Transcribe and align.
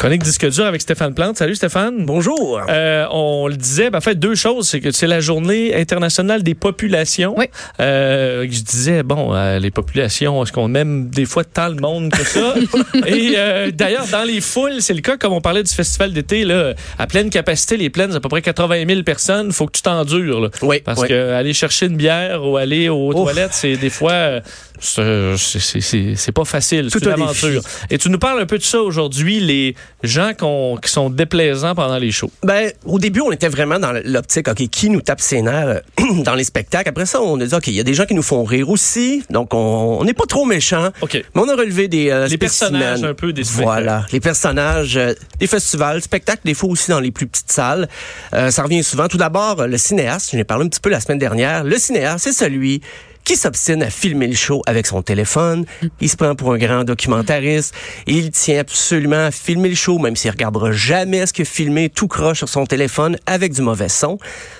Chronique 0.00 0.22
disque 0.22 0.48
dur 0.48 0.64
avec 0.64 0.80
Stéphane 0.80 1.12
Plante. 1.12 1.36
Salut 1.36 1.54
Stéphane. 1.54 2.06
Bonjour. 2.06 2.58
Euh, 2.70 3.04
on 3.10 3.48
le 3.48 3.56
disait, 3.56 3.90
ben, 3.90 3.98
en 3.98 4.00
fait, 4.00 4.14
deux 4.14 4.34
choses. 4.34 4.66
C'est 4.70 4.80
que 4.80 4.92
c'est 4.92 5.06
la 5.06 5.20
journée 5.20 5.74
internationale 5.78 6.42
des 6.42 6.54
populations. 6.54 7.34
Oui. 7.36 7.44
Euh, 7.80 8.46
je 8.50 8.62
disais, 8.62 9.02
bon, 9.02 9.34
euh, 9.34 9.58
les 9.58 9.70
populations, 9.70 10.42
est-ce 10.42 10.52
qu'on 10.52 10.74
aime 10.74 11.10
des 11.10 11.26
fois 11.26 11.44
tant 11.44 11.68
le 11.68 11.74
monde 11.74 12.10
que 12.12 12.24
ça? 12.24 12.54
Et 13.06 13.34
euh, 13.36 13.70
d'ailleurs, 13.72 14.06
dans 14.10 14.22
les 14.22 14.40
foules, 14.40 14.80
c'est 14.80 14.94
le 14.94 15.02
cas, 15.02 15.18
comme 15.18 15.34
on 15.34 15.42
parlait 15.42 15.62
du 15.62 15.70
festival 15.74 16.14
d'été, 16.14 16.44
là, 16.46 16.72
à 16.98 17.06
pleine 17.06 17.28
capacité, 17.28 17.76
les 17.76 17.90
plaines, 17.90 18.14
à 18.14 18.20
peu 18.20 18.30
près 18.30 18.40
80 18.40 18.86
000 18.88 19.02
personnes, 19.02 19.52
faut 19.52 19.66
que 19.66 19.72
tu 19.72 19.82
t'endures. 19.82 20.40
là. 20.40 20.48
Oui, 20.62 20.80
Parce 20.82 21.02
oui. 21.02 21.08
que 21.08 21.32
aller 21.34 21.52
chercher 21.52 21.84
une 21.86 21.98
bière 21.98 22.42
ou 22.42 22.56
aller 22.56 22.88
aux 22.88 23.08
Ouf. 23.12 23.16
toilettes, 23.24 23.52
c'est 23.52 23.76
des 23.76 23.90
fois, 23.90 24.12
euh, 24.12 24.40
c'est- 24.80 25.36
c'est 25.36 25.80
c'est- 25.82 26.14
c'est 26.16 26.32
pas 26.32 26.46
facile. 26.46 26.88
C'est 26.90 27.02
une 27.04 27.10
un 27.10 27.12
aventure. 27.12 27.60
Et 27.90 27.98
tu 27.98 28.08
nous 28.08 28.18
parles 28.18 28.40
un 28.40 28.46
peu 28.46 28.56
de 28.56 28.62
ça 28.62 28.80
aujourd'hui, 28.80 29.40
les 29.40 29.74
gens 30.02 30.32
qui 30.34 30.90
sont 30.90 31.10
déplaisants 31.10 31.74
pendant 31.74 31.98
les 31.98 32.10
shows. 32.10 32.30
Ben, 32.42 32.72
au 32.84 32.98
début, 32.98 33.20
on 33.20 33.32
était 33.32 33.48
vraiment 33.48 33.78
dans 33.78 33.92
l'optique, 34.04 34.48
OK, 34.48 34.68
qui 34.68 34.90
nous 34.90 35.02
tape 35.02 35.20
ses 35.20 35.42
nerfs 35.42 35.82
euh, 36.00 36.22
dans 36.24 36.34
les 36.34 36.44
spectacles? 36.44 36.88
Après 36.88 37.06
ça, 37.06 37.20
on 37.20 37.40
a 37.40 37.46
dit, 37.46 37.54
OK, 37.54 37.66
il 37.66 37.74
y 37.74 37.80
a 37.80 37.84
des 37.84 37.94
gens 37.94 38.06
qui 38.06 38.14
nous 38.14 38.22
font 38.22 38.44
rire 38.44 38.68
aussi. 38.70 39.22
Donc, 39.30 39.54
on 39.54 40.02
n'est 40.04 40.14
pas 40.14 40.26
trop 40.26 40.44
méchants. 40.44 40.90
OK. 41.00 41.14
Mais 41.14 41.40
on 41.40 41.48
a 41.48 41.54
relevé 41.54 41.88
des 41.88 42.10
euh, 42.10 42.26
Les 42.28 42.38
personnages 42.38 43.02
un 43.04 43.14
peu 43.14 43.32
des 43.32 43.44
spectacles. 43.44 43.64
Voilà, 43.64 44.06
les 44.12 44.20
personnages 44.20 44.96
euh, 44.96 45.14
des 45.38 45.46
festivals, 45.46 46.00
spectacles, 46.02 46.42
des 46.44 46.54
fois 46.54 46.70
aussi 46.70 46.90
dans 46.90 47.00
les 47.00 47.10
plus 47.10 47.26
petites 47.26 47.52
salles. 47.52 47.88
Euh, 48.34 48.50
ça 48.50 48.62
revient 48.62 48.82
souvent. 48.82 49.08
Tout 49.08 49.18
d'abord, 49.18 49.66
le 49.66 49.78
cinéaste, 49.78 50.30
j'en 50.32 50.38
ai 50.38 50.44
parlé 50.44 50.64
un 50.64 50.68
petit 50.68 50.80
peu 50.80 50.90
la 50.90 51.00
semaine 51.00 51.18
dernière. 51.18 51.64
Le 51.64 51.78
cinéaste, 51.78 52.24
c'est 52.24 52.32
celui 52.32 52.80
qui 53.24 53.36
s'obstine 53.36 53.82
à 53.82 53.90
filmer 53.90 54.26
le 54.26 54.34
show 54.34 54.62
avec 54.66 54.86
son 54.86 55.02
téléphone. 55.02 55.64
Il 56.00 56.08
se 56.08 56.16
prend 56.16 56.34
pour 56.34 56.52
un 56.52 56.58
grand 56.58 56.84
documentariste. 56.84 57.74
Il 58.06 58.30
tient 58.30 58.60
absolument 58.60 59.26
à 59.26 59.30
filmer 59.30 59.68
le 59.68 59.74
show, 59.74 59.98
même 59.98 60.16
s'il 60.16 60.30
regardera 60.30 60.72
jamais 60.72 61.24
ce 61.26 61.42
a 61.42 61.44
filmé 61.44 61.88
tout 61.88 62.08
croche 62.08 62.38
sur 62.38 62.48
son 62.48 62.66
téléphone 62.66 63.16
avec 63.26 63.52
du 63.52 63.62
mauvais 63.62 63.88
son. 63.88 64.18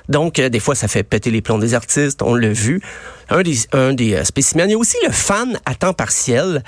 Donc, 0.08 0.38
euh, 0.38 0.48
des 0.48 0.60
fois, 0.60 0.74
ça 0.74 0.88
fait 0.88 1.02
péter 1.02 1.30
les 1.30 1.42
plombs 1.42 1.58
des 1.58 1.74
artistes. 1.74 2.22
On 2.22 2.34
l'a 2.34 2.52
vu. 2.52 2.80
Un 3.28 3.42
des, 3.42 3.58
un 3.72 3.92
des 3.92 4.14
euh, 4.14 4.24
spécimens. 4.24 4.64
Il 4.64 4.72
y 4.72 4.74
a 4.74 4.78
aussi 4.78 4.96
le 5.06 5.12
fan 5.12 5.58
à 5.64 5.74
temps 5.74 5.92
partiel. 5.92 6.62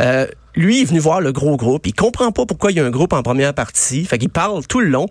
Euh, 0.00 0.26
lui 0.58 0.78
il 0.78 0.82
est 0.82 0.84
venu 0.86 0.98
voir 0.98 1.20
le 1.20 1.32
gros 1.32 1.56
groupe. 1.56 1.86
Il 1.86 1.94
comprend 1.94 2.30
pas 2.32 2.44
pourquoi 2.46 2.70
il 2.72 2.76
y 2.76 2.80
a 2.80 2.84
un 2.84 2.90
groupe 2.90 3.12
en 3.12 3.22
première 3.22 3.54
partie. 3.54 4.04
Fait 4.04 4.18
qu'il 4.18 4.28
parle 4.28 4.66
tout 4.66 4.80
le 4.80 4.88
long. 4.88 5.06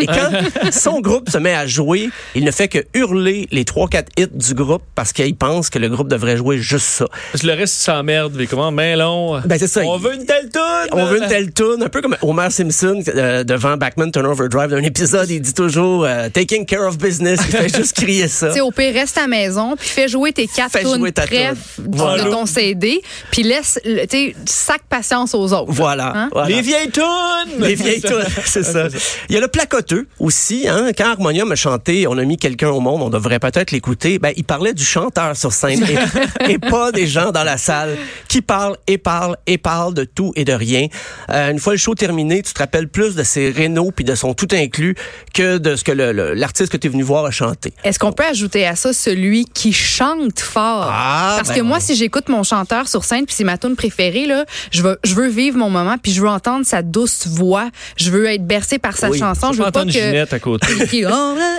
Et 0.00 0.06
quand 0.06 0.30
son 0.72 1.00
groupe 1.00 1.28
se 1.30 1.38
met 1.38 1.54
à 1.54 1.66
jouer, 1.66 2.10
il 2.34 2.44
ne 2.44 2.50
fait 2.50 2.68
que 2.68 2.78
hurler 2.94 3.46
les 3.52 3.64
trois 3.64 3.88
quatre 3.88 4.10
hits 4.18 4.26
du 4.32 4.54
groupe 4.54 4.82
parce 4.94 5.12
qu'il 5.12 5.34
pense 5.36 5.70
que 5.70 5.78
le 5.78 5.88
groupe 5.88 6.08
devrait 6.08 6.36
jouer 6.36 6.58
juste 6.58 6.86
ça. 6.86 7.06
Parce 7.32 7.42
que 7.42 7.46
le 7.46 7.52
reste, 7.54 7.74
ils 7.80 7.84
s'emmerdent. 7.84 8.34
Mais 8.36 8.46
comment? 8.46 8.70
Mais 8.72 8.96
long. 8.96 9.40
Ben, 9.44 9.58
c'est 9.58 9.66
ça. 9.68 9.82
On 9.84 9.98
veut 9.98 10.14
une 10.14 10.24
telle 10.26 10.48
toune! 10.50 10.62
On 10.92 11.04
veut 11.06 11.22
une 11.22 11.28
telle 11.28 11.52
tune, 11.52 11.82
un 11.82 11.88
peu 11.88 12.00
comme 12.00 12.16
Homer 12.22 12.50
Simpson 12.50 13.00
euh, 13.08 13.44
devant 13.44 13.76
Backman 13.76 14.10
Turnover 14.10 14.48
Drive 14.48 14.70
d'un 14.70 14.82
épisode, 14.82 15.28
il 15.30 15.40
dit 15.40 15.54
toujours 15.54 16.04
euh, 16.04 16.28
taking 16.30 16.64
care 16.66 16.86
of 16.86 16.98
business. 16.98 17.40
Il 17.48 17.56
fait 17.56 17.76
juste 17.76 17.94
crier 17.94 18.26
ça. 18.28 18.48
Tu 18.48 18.54
sais, 18.54 18.60
au 18.60 18.70
pire, 18.70 18.94
reste 18.94 19.18
à 19.18 19.22
la 19.22 19.26
maison, 19.28 19.76
puis 19.78 19.88
fais 19.88 20.08
jouer 20.08 20.32
tes 20.32 20.46
quatre 20.46 20.72
Fais 20.72 20.82
tunes 20.82 20.94
jouer 20.96 21.12
ta 21.12 21.26
bref 21.26 21.58
toune. 21.76 21.90
de 21.90 21.96
Voilà. 21.98 22.24
ton 22.24 22.46
CD, 22.46 23.02
puis 23.30 23.42
laisse, 23.42 23.78
le- 23.84 24.06
tu 24.06 24.16
sais, 24.16 24.34
patience 24.82 25.34
aux 25.34 25.52
autres. 25.52 25.72
Voilà. 25.72 26.12
Hein? 26.14 26.28
voilà. 26.32 26.48
Les 26.48 26.62
vieilles 26.62 26.90
tounes! 26.90 27.60
Les 27.60 27.74
vieilles 27.74 28.00
tunes, 28.00 28.24
c'est 28.44 28.62
ça. 28.62 28.88
Il 29.28 29.34
y 29.34 29.38
a 29.38 29.40
le 29.40 29.48
placoteux 29.48 30.06
aussi. 30.18 30.68
Hein? 30.68 30.90
Quand 30.96 31.06
Harmonium 31.06 31.50
a 31.52 31.56
chanté 31.56 32.06
On 32.06 32.18
a 32.18 32.24
mis 32.24 32.36
quelqu'un 32.36 32.70
au 32.70 32.80
monde, 32.80 33.02
on 33.02 33.10
devrait 33.10 33.38
peut-être 33.38 33.70
l'écouter. 33.70 34.18
Ben, 34.18 34.32
il 34.36 34.44
parlait 34.44 34.74
du 34.74 34.84
chanteur 34.84 35.36
sur 35.36 35.52
scène 35.52 35.84
et, 35.84 36.50
et 36.52 36.58
pas 36.58 36.92
des 36.92 37.06
gens 37.06 37.30
dans 37.30 37.44
la 37.44 37.58
salle 37.58 37.96
qui 38.28 38.42
parlent 38.42 38.76
et 38.86 38.98
parlent 38.98 39.36
et 39.46 39.58
parlent 39.58 39.94
de 39.94 40.04
tout 40.04 40.32
et 40.36 40.44
de 40.44 40.52
rien. 40.52 40.86
Euh, 41.30 41.50
une 41.50 41.58
fois 41.58 41.72
le 41.72 41.78
show 41.78 41.94
terminé, 41.94 42.42
tu 42.42 42.52
te 42.52 42.58
rappelles 42.58 42.88
plus 42.88 43.14
de 43.14 43.22
ses 43.22 43.50
rénaux 43.50 43.90
puis 43.94 44.04
de 44.04 44.14
son 44.14 44.34
tout 44.34 44.48
inclus 44.52 44.94
que 45.34 45.58
de 45.58 45.76
ce 45.76 45.84
que 45.84 45.92
l'artiste 45.92 46.72
que 46.72 46.76
tu 46.76 46.88
es 46.88 46.90
venu 46.90 47.02
voir 47.02 47.24
a 47.24 47.30
chanté. 47.30 47.72
Est-ce 47.84 47.98
qu'on 47.98 48.12
peut 48.12 48.24
ajouter 48.24 48.66
à 48.66 48.76
ça 48.76 48.92
celui 48.92 49.44
qui 49.46 49.72
chante 49.72 50.40
fort? 50.40 50.88
Ah, 50.90 51.34
Parce 51.36 51.48
ben 51.48 51.56
que 51.56 51.60
moi, 51.60 51.80
si 51.80 51.94
j'écoute 51.94 52.28
mon 52.28 52.42
chanteur 52.42 52.88
sur 52.88 53.04
scène, 53.04 53.26
puis 53.26 53.34
c'est 53.34 53.44
ma 53.44 53.58
tune 53.58 53.76
préférée, 53.76 54.26
là, 54.26 54.44
je 54.70 54.82
veux, 54.82 54.98
je 55.04 55.14
veux 55.14 55.28
vivre 55.28 55.56
mon 55.58 55.70
moment, 55.70 55.96
puis 55.98 56.12
je 56.12 56.20
veux 56.20 56.28
entendre 56.28 56.64
sa 56.66 56.82
douce 56.82 57.26
voix. 57.26 57.70
Je 57.96 58.10
veux 58.10 58.26
être 58.26 58.46
bercée 58.46 58.78
par 58.78 58.96
sa 58.96 59.10
Oui. 59.10 59.18
chanson. 59.18 59.52
Je 59.52 59.58
veux 59.58 59.64
pas 59.64 59.68
entendre 59.80 59.92
que... 59.92 59.98
Ginette 59.98 60.32
à 60.32 60.38
côté. 60.38 60.66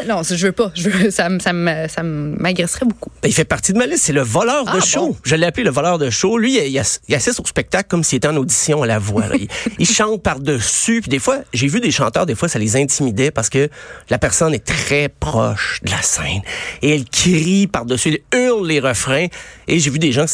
non, 0.07 0.21
je 0.23 0.45
veux 0.45 0.51
pas. 0.51 0.71
Je 0.75 0.89
veux, 0.89 1.11
ça, 1.11 1.29
me- 1.29 1.39
ça, 1.39 1.53
me- 1.53 1.87
ça 1.87 2.03
m'agresserait 2.03 2.85
beaucoup. 2.85 3.11
Ben, 3.21 3.29
il 3.29 3.33
fait 3.33 3.45
partie 3.45 3.73
de 3.73 3.77
ma 3.77 3.85
liste. 3.85 4.03
C'est 4.05 4.13
le 4.13 4.21
voleur 4.21 4.65
de 4.65 4.71
Ah, 4.73 4.79
show. 4.79 5.07
bon. 5.09 5.17
Je 5.23 5.35
l'ai 5.35 5.45
appelé 5.45 5.63
le 5.63 5.71
voleur 5.71 5.97
de 5.97 6.09
show. 6.09 6.37
Lui, 6.37 6.57
il, 6.57 6.75
il, 6.75 6.81
il 7.07 7.15
assiste 7.15 7.39
au 7.39 7.45
spectacle 7.45 7.87
comme 7.89 8.03
s'il 8.03 8.17
était 8.17 8.27
en 8.27 8.35
audition 8.37 8.83
à 8.83 8.87
la 8.87 8.99
voix. 8.99 9.25
Il, 9.39 9.47
il 9.79 9.87
chante 9.87 10.21
par-dessus. 10.23 11.01
Puis 11.01 11.09
des 11.09 11.19
fois, 11.19 11.39
j'ai 11.53 11.67
vu 11.67 11.79
des 11.79 11.91
chanteurs, 11.91 12.25
des 12.25 12.35
fois, 12.35 12.47
ça 12.47 12.59
les 12.59 12.75
intimidait 12.75 13.31
parce 13.31 13.49
que 13.49 13.69
la 14.09 14.17
personne 14.17 14.53
est 14.53 14.65
très 14.65 15.09
proche 15.09 15.81
de 15.83 15.91
la 15.91 16.01
scène. 16.01 16.41
Et 16.81 16.93
elle 16.95 17.05
crie 17.05 17.67
par-dessus, 17.67 18.19
elle 18.31 18.39
hurle 18.39 18.67
les 18.67 18.79
refrains. 18.79 19.27
Et 19.67 19.79
j'ai 19.79 19.89
vu 19.89 19.99
des 19.99 20.11
gens 20.11 20.25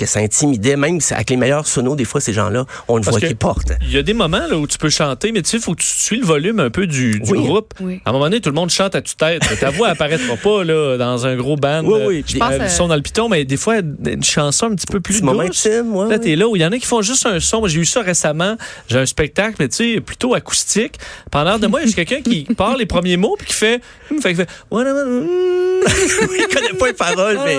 que 0.00 0.06
ça 0.06 0.20
intimidait, 0.20 0.76
même 0.76 0.98
avec 1.10 1.28
les 1.30 1.36
meilleurs 1.36 1.66
sonos, 1.66 1.94
des 1.94 2.06
fois, 2.06 2.20
ces 2.22 2.32
gens-là 2.32 2.64
ont 2.88 2.96
une 2.96 3.04
Parce 3.04 3.18
voix 3.18 3.20
que 3.20 3.26
qui 3.26 3.34
porte. 3.34 3.72
Il 3.82 3.92
y 3.92 3.98
a 3.98 4.02
des 4.02 4.14
moments 4.14 4.46
là, 4.48 4.56
où 4.56 4.66
tu 4.66 4.78
peux 4.78 4.88
chanter, 4.88 5.30
mais 5.30 5.42
tu 5.42 5.50
sais, 5.50 5.56
il 5.58 5.62
faut 5.62 5.74
que 5.74 5.82
tu 5.82 5.86
suis 5.86 6.18
le 6.18 6.24
volume 6.24 6.58
un 6.58 6.70
peu 6.70 6.86
du, 6.86 7.20
du 7.20 7.32
Oui. 7.32 7.44
groupe. 7.44 7.74
Oui. 7.80 8.00
À 8.04 8.10
un 8.10 8.12
moment 8.12 8.24
donné, 8.24 8.40
tout 8.40 8.48
le 8.48 8.54
monde 8.54 8.70
chante 8.70 8.94
à 8.94 9.02
tue-tête. 9.02 9.42
Ta 9.60 9.70
voix 9.70 9.88
apparaîtra 9.88 10.36
pas 10.36 10.64
là, 10.64 10.96
dans 10.96 11.26
un 11.26 11.36
gros 11.36 11.56
band. 11.56 11.82
Oui, 11.84 12.00
euh, 12.00 12.06
oui. 12.06 12.24
Je 12.26 12.36
euh, 12.36 12.38
pense, 12.38 12.54
ils 12.56 12.62
euh, 12.62 12.68
sont 12.68 12.88
dans 12.88 12.96
le 12.96 13.02
piton, 13.02 13.28
mais 13.28 13.44
des 13.44 13.58
fois, 13.58 13.76
une 13.78 14.22
chanson 14.22 14.66
un 14.66 14.74
petit 14.74 14.86
peu 14.86 15.00
plus 15.00 15.20
douce. 15.20 15.66
intime, 15.66 15.94
ouais, 15.94 16.08
Là, 16.08 16.18
t'es 16.18 16.34
là 16.34 16.48
où 16.48 16.56
il 16.56 16.62
y 16.62 16.64
en 16.64 16.72
a 16.72 16.78
qui 16.78 16.86
font 16.86 17.02
juste 17.02 17.26
un 17.26 17.38
son. 17.40 17.60
Moi, 17.60 17.68
J'ai 17.68 17.80
eu 17.80 17.84
ça 17.84 18.00
récemment. 18.00 18.56
J'ai 18.88 18.98
un 18.98 19.06
spectacle, 19.06 19.56
mais 19.60 19.68
tu 19.68 19.94
sais, 19.94 20.00
plutôt 20.00 20.34
acoustique. 20.34 20.94
Pendant 21.30 21.58
de 21.58 21.66
moi, 21.66 21.80
j'ai 21.84 21.92
quelqu'un 21.92 22.22
qui 22.22 22.44
parle 22.56 22.78
les 22.78 22.86
premiers 22.86 23.18
mots 23.18 23.36
puis 23.38 23.48
qui 23.48 23.54
fait, 23.54 23.82
fait, 24.22 24.34
fait 24.34 24.48
il 24.72 26.46
connaît 26.50 26.78
pas 26.78 26.86
les 26.86 26.92
paroles, 26.94 27.38
mais... 27.44 27.58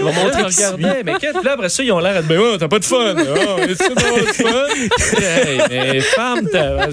Il 0.00 0.06
va 0.06 0.12
montrer, 0.12 0.42
regardais, 0.42 1.02
mais 1.04 1.14
qu'est-ce- 1.20 1.44
là, 1.44 1.52
après 1.52 1.68
ça, 1.68 1.82
ils 1.82 1.92
ont 1.92 1.98
l'air 1.98 2.22
de 2.22 2.26
ben 2.28 2.38
ouais, 2.38 2.58
t'as 2.58 2.68
pas 2.68 2.78
de 2.78 2.84
fun. 2.84 3.14
Oh, 3.18 3.58
est-ce 3.60 3.78
que 3.78 3.92
t'as 3.94 4.10
pas 4.10 4.20
de 4.20 4.32
fun? 4.32 5.20
hey, 5.20 5.60
mais 5.70 6.00
femme, 6.00 6.48
t'as. 6.50 6.86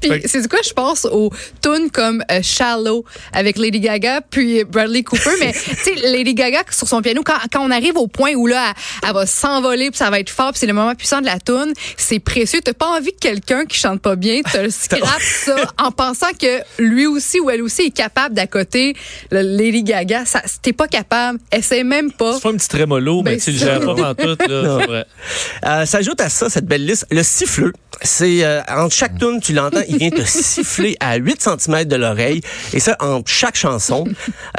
Puis 0.00 0.10
c'est 0.26 0.40
du 0.42 0.48
quoi 0.48 0.60
je 0.64 0.72
pense 0.72 1.04
aux 1.04 1.30
tunes 1.62 1.90
comme 1.90 2.22
euh, 2.30 2.40
Shallow 2.42 3.04
avec 3.32 3.58
Lady 3.58 3.80
Gaga 3.80 4.20
puis 4.30 4.62
Bradley 4.64 5.02
Cooper 5.02 5.30
mais 5.40 5.52
tu 5.52 5.74
sais 5.74 5.94
Lady 6.04 6.34
Gaga 6.34 6.62
sur 6.70 6.86
son 6.86 7.02
piano 7.02 7.22
quand, 7.24 7.34
quand 7.52 7.60
on 7.66 7.70
arrive 7.70 7.96
au 7.96 8.06
point 8.06 8.34
où 8.34 8.46
là 8.46 8.72
elle, 9.02 9.08
elle 9.08 9.14
va 9.14 9.26
s'envoler 9.26 9.90
puis 9.90 9.98
ça 9.98 10.10
va 10.10 10.20
être 10.20 10.30
fort 10.30 10.50
puis 10.52 10.60
c'est 10.60 10.66
le 10.66 10.72
moment 10.72 10.94
puissant 10.94 11.20
de 11.20 11.26
la 11.26 11.40
tune 11.40 11.72
c'est 11.96 12.20
précieux 12.20 12.60
t'as 12.64 12.72
pas 12.74 12.86
envie 12.86 13.12
que 13.12 13.18
quelqu'un 13.18 13.64
qui 13.64 13.76
chante 13.78 14.00
pas 14.00 14.14
bien 14.16 14.42
te 14.42 14.68
scrape 14.70 15.20
ça 15.20 15.56
en 15.82 15.90
pensant 15.90 16.32
que 16.40 16.60
lui 16.78 17.06
aussi 17.06 17.40
ou 17.40 17.50
elle 17.50 17.62
aussi 17.62 17.82
est 17.82 17.90
capable 17.96 18.34
d'accoter 18.36 18.94
le 19.32 19.40
Lady 19.42 19.82
Gaga 19.82 20.22
t'es 20.62 20.72
pas 20.72 20.86
capable 20.86 21.17
essaie 21.52 21.84
même 21.84 22.12
pas 22.12 22.34
Tu 22.34 22.40
fais 22.40 22.48
un 22.48 22.56
petit 22.56 22.68
trémolo, 22.68 23.22
mais 23.22 23.32
Ben, 23.36 23.40
tu 23.40 23.50
le 23.52 23.58
ça. 23.58 23.64
gères 23.66 23.80
pas 23.80 24.10
en 24.10 24.14
tout, 24.14 24.36
là. 24.48 24.86
Vrai. 24.86 25.06
Euh, 25.66 25.86
S'ajoute 25.86 26.20
à 26.20 26.28
ça 26.28 26.48
cette 26.50 26.66
belle 26.66 26.84
liste 26.86 27.06
le 27.10 27.22
siffleux. 27.22 27.72
C'est 28.02 28.44
euh, 28.44 28.60
entre 28.68 28.94
chaque 28.94 29.18
tune, 29.18 29.40
tu 29.42 29.52
l'entends, 29.52 29.80
il 29.88 29.98
vient 29.98 30.10
te 30.10 30.22
siffler 30.24 30.96
à 31.00 31.16
8 31.16 31.42
cm 31.42 31.84
de 31.84 31.96
l'oreille 31.96 32.40
et 32.72 32.78
ça 32.78 32.96
entre 33.00 33.28
chaque 33.28 33.56
chanson. 33.56 34.04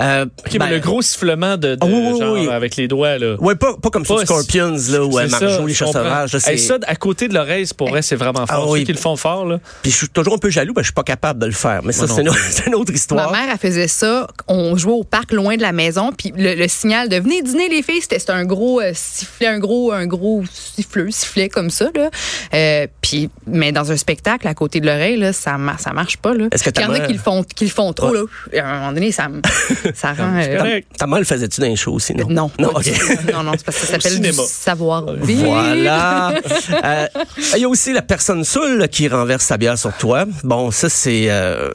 Euh, 0.01 0.25
OK, 0.25 0.53
mais 0.53 0.59
ben, 0.59 0.69
le 0.71 0.79
gros 0.79 1.01
sifflement 1.01 1.55
de, 1.55 1.75
de 1.75 1.77
Ah 1.81 1.85
oui, 1.85 1.93
oui, 2.13 2.19
genre 2.19 2.33
oui. 2.33 2.49
avec 2.49 2.75
les 2.75 2.87
doigts, 2.89 3.17
là. 3.17 3.35
Ouais, 3.39 3.55
pas, 3.55 3.77
pas 3.81 3.89
comme 3.89 4.05
sur 4.05 4.19
Scorpions 4.19 4.75
là 4.91 5.05
ou 5.05 5.17
euh, 5.17 5.27
C'est 5.29 5.39
Marjo 5.45 5.65
les 5.65 5.73
chats 5.73 5.85
sauvages. 5.87 6.35
Hey, 6.47 6.59
ça, 6.59 6.77
à 6.85 6.95
côté 6.95 7.27
de 7.29 7.33
l'oreille, 7.33 7.65
c'est 7.65 7.77
pour 7.77 7.89
vrai, 7.89 8.01
c'est 8.01 8.15
vraiment 8.17 8.43
Ah 8.49 8.55
fort. 8.55 8.69
oui. 8.69 8.79
Ceux 8.79 8.85
qui 8.87 8.91
le 8.93 8.97
font 8.97 9.15
fort, 9.15 9.45
là. 9.45 9.59
Puis 9.83 9.91
je 9.91 9.97
suis 9.97 10.09
toujours 10.09 10.33
un 10.33 10.37
peu 10.37 10.49
jaloux 10.49 10.73
parce 10.73 10.83
que 10.83 10.85
je 10.87 10.91
suis 10.91 10.93
pas 10.95 11.03
capable 11.03 11.39
de 11.39 11.45
le 11.45 11.51
faire. 11.53 11.81
Mais 11.83 11.93
ça 11.93 12.07
c'est 12.07 12.21
une, 12.21 12.27
une 12.67 12.75
autre 12.75 12.91
Ma 12.91 12.95
histoire. 12.97 13.31
mère, 13.31 13.47
elle 13.49 13.57
faisait 13.57 13.87
ça. 13.87 14.27
On 14.49 14.75
jouait 14.75 14.93
au 14.93 15.03
parc 15.05 15.31
loin 15.31 15.55
de 15.55 15.61
la 15.61 15.71
maison, 15.71 16.11
puis 16.17 16.33
le, 16.35 16.48
le 16.55 16.67
signal 16.67 17.09
de 17.09 17.17
venez 17.17 17.41
dîner 17.41 17.69
les 17.69 17.81
filles, 17.81 18.01
c'était 18.01 18.19
un 18.31 18.45
gros 18.45 18.79
euh, 18.81 18.91
sifflet, 18.93 19.47
un 19.47 19.59
gros, 19.59 19.91
un 19.91 20.05
gros 20.05 20.43
siffleux, 20.51 21.11
sifflet 21.11 21.49
comme 21.49 21.69
ça 21.69 21.89
là. 21.95 22.09
Euh, 22.53 22.87
puis, 23.01 23.29
mais 23.47 23.71
dans 23.71 23.91
un 23.91 23.97
spectacle 23.97 24.47
à 24.47 24.53
côté 24.53 24.79
de 24.79 24.85
l'oreille 24.85 25.17
là, 25.17 25.33
ça, 25.33 25.57
ça 25.77 25.93
marche 25.93 26.17
pas 26.17 26.33
là. 26.33 26.47
Est-ce 26.51 26.63
que 26.63 26.69
Il 26.75 26.81
y 26.81 26.85
en 26.85 26.93
a 26.93 26.99
qui 27.01 27.13
le 27.13 27.19
font, 27.19 27.43
qui 27.43 27.65
le 27.65 27.71
font 27.71 27.91
trop 27.93 28.13
là. 28.13 28.21
À 28.57 28.61
un 28.65 28.79
moment 28.79 28.93
donné, 28.93 29.11
ça, 29.11 29.27
ça 29.93 30.13
rend. 30.17 30.37
Euh. 30.37 30.81
Ta 30.97 31.07
mère 31.07 31.19
le 31.19 31.25
faisais-tu 31.25 31.61
dans 31.61 31.67
les 31.67 31.75
shows 31.75 31.93
aussi, 31.93 32.13
non? 32.15 32.27
non, 32.29 32.51
Non, 32.59 32.69
pas 32.73 32.79
ok. 32.79 32.83
du 32.85 32.91
tout. 32.91 33.07
non, 33.33 33.43
non, 33.43 33.51
c'est 33.57 33.65
parce 33.65 33.77
que 33.79 33.85
ça 33.87 33.93
s'appelle 33.93 34.19
du 34.19 34.27
cinéma. 34.27 34.43
savoir-vivre. 34.47 35.45
Voilà. 35.45 36.33
Euh, 36.83 37.07
Il 37.55 37.61
y 37.61 37.65
a 37.65 37.69
aussi 37.69 37.93
la 37.93 38.01
personne 38.01 38.43
seule 38.43 38.87
qui 38.89 39.07
renverse 39.07 39.43
sa 39.43 39.57
bière 39.57 39.77
sur 39.77 39.91
toi. 39.97 40.25
Bon, 40.43 40.71
ça, 40.71 40.87
c'est 40.89 41.29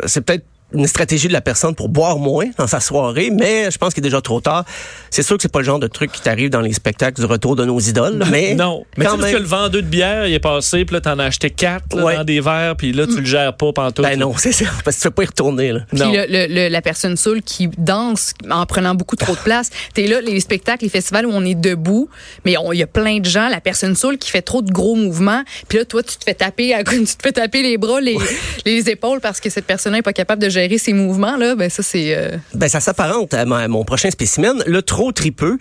c'est 0.07 0.21
peut-être 0.23 0.45
une 0.75 0.87
stratégie 0.87 1.29
de 1.29 1.33
la 1.33 1.41
personne 1.41 1.75
pour 1.75 1.89
boire 1.89 2.19
moins 2.19 2.47
dans 2.59 2.67
sa 2.67 2.81
soirée, 2.81 3.31
mais 3.31 3.71
je 3.71 3.79
pense 3.79 3.95
qu'il 3.95 4.03
est 4.03 4.09
déjà 4.09 4.21
trop 4.21 4.41
tard. 4.41 4.65
C'est 5.11 5.23
sûr 5.23 5.37
que 5.37 5.43
c'est 5.43 5.53
pas 5.53 5.61
le 5.61 5.65
genre 5.65 5.79
de 5.79 5.87
truc 5.87 6.13
qui 6.13 6.21
t'arrive 6.21 6.51
dans 6.51 6.61
les 6.61 6.73
spectacles 6.73 7.21
du 7.21 7.27
retour 7.27 7.57
de 7.57 7.65
nos 7.65 7.79
idoles, 7.81 8.23
mais 8.31 8.55
non. 8.55 8.85
Mais 8.97 9.05
quand 9.07 9.17
même. 9.17 9.33
que 9.33 9.39
le 9.39 9.45
vendeur 9.47 9.71
de 9.71 9.81
bière, 9.81 10.27
il 10.27 10.35
est 10.35 10.39
passé, 10.41 10.85
puis 10.85 10.95
là, 10.95 11.01
t'en 11.01 11.19
as 11.19 11.25
acheté 11.25 11.51
quatre 11.51 11.95
là, 11.97 12.05
Ouais. 12.05 12.17
dans 12.17 12.25
des 12.25 12.41
verres, 12.41 12.77
puis 12.77 12.93
là, 12.93 13.07
tu 13.07 13.21
le 13.21 13.25
gères 13.25 13.57
pas 13.57 13.73
pantoute. 13.73 14.05
Ben 14.05 14.19
non, 14.19 14.35
c'est 14.37 14.53
ça, 14.53 14.67
parce 14.85 14.97
que 14.97 15.03
tu 15.03 15.09
peux 15.09 15.15
pas 15.15 15.23
y 15.23 15.27
retourner. 15.27 15.73
Là. 15.73 15.81
Puis 15.89 15.99
Non. 16.01 16.13
le- 16.13 16.27
le- 16.29 16.47
le- 16.53 16.69
la 16.69 16.83
personne 16.83 17.17
saoule 17.17 17.43
qui 17.43 17.69
danse 17.79 18.33
en 18.51 18.67
prenant 18.67 18.95
beaucoup 18.95 19.17
trop 19.17 19.35
de 19.35 19.41
place. 19.41 19.71
T'es 19.95 20.07
là, 20.07 20.21
les 20.21 20.41
spectacles, 20.41 20.85
les 20.85 20.91
festivals 20.91 21.27
où 21.27 21.31
on 21.33 21.45
est 21.45 21.55
debout, 21.55 22.09
mais 22.45 22.57
il 22.73 22.79
y 22.79 22.83
a 22.83 22.87
plein 22.87 23.21
de 23.21 23.25
gens, 23.27 23.49
la 23.49 23.61
personne 23.61 23.95
saoule 23.95 24.19
qui 24.19 24.31
fait 24.31 24.43
trop 24.43 24.63
de 24.63 24.71
gros 24.73 24.95
mouvements. 24.97 25.43
Puis 25.69 25.79
là, 25.79 25.85
toi, 25.85 26.03
tu 26.03 26.17
te 26.17 26.25
fais 26.25 26.35
taper, 26.35 26.75
à- 26.75 26.83
tu 26.85 27.05
te 27.05 27.23
fais 27.23 27.33
taper 27.33 27.63
les 27.63 27.79
bras, 27.79 28.01
les, 28.01 28.17
les 28.67 28.91
épaules 28.91 29.21
parce 29.21 29.41
que 29.41 29.51
cette 29.51 29.67
personne-là 29.67 29.99
est 29.99 30.03
pas 30.03 30.13
capable 30.13 30.43
de 30.43 30.49
gérer 30.49 30.64
ses 30.79 30.93
mouvements. 30.93 31.37
Là, 31.37 31.55
ben 31.55 31.69
ça 31.71 31.83
c'est. 31.83 32.15
euh, 32.17 32.37
Ben, 32.55 32.69
ça 32.69 32.81
s'apparente 32.81 33.35
à 33.35 33.45
ma- 33.45 33.69
mon 33.69 33.85
prochain 33.85 34.11
spécimen, 34.11 34.63
le 34.67 34.83
trop 34.83 35.13
tripeux, 35.13 35.59